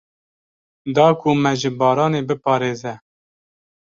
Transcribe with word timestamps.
Da 0.95 1.05
ku 1.19 1.29
me 1.41 1.51
ji 1.59 1.69
baranê 1.79 2.21
biparêze. 2.29 2.93